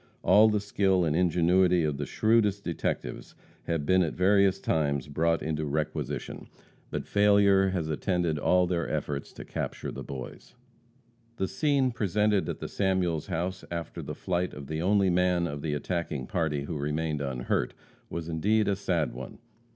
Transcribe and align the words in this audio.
All 0.23 0.49
the 0.49 0.59
skill 0.59 1.05
and 1.05 1.15
ingenuity 1.15 1.83
of 1.83 1.97
the 1.97 2.07
shrewdest 2.07 2.63
detectives 2.63 3.35
have 3.65 3.85
been 3.85 4.01
at 4.01 4.15
various 4.15 4.59
times 4.59 5.07
brought 5.07 5.43
into 5.43 5.63
requisition, 5.67 6.47
but 6.89 7.05
failure 7.05 7.69
has 7.69 7.87
attended 7.87 8.39
all 8.39 8.65
their 8.65 8.89
efforts 8.89 9.31
to 9.33 9.45
capture 9.45 9.91
the 9.91 10.01
boys. 10.01 10.55
The 11.35 11.47
scene 11.47 11.91
presented 11.91 12.49
at 12.49 12.57
the 12.57 12.67
Samuels 12.67 13.27
house, 13.27 13.63
after 13.69 14.01
the 14.01 14.15
flight 14.15 14.55
of 14.55 14.65
the 14.65 14.81
only 14.81 15.11
man 15.11 15.45
of 15.45 15.61
the 15.61 15.75
attacking 15.75 16.25
party 16.25 16.63
who 16.63 16.79
remained 16.79 17.21
unhurt, 17.21 17.75
was 18.09 18.27
indeed 18.27 18.67
a 18.67 18.75
sad 18.75 19.13
one. 19.13 19.37